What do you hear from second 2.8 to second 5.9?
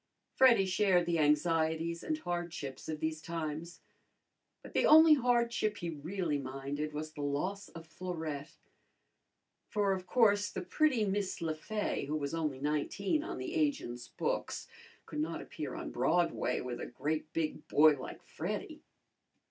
of these times. But the only hardship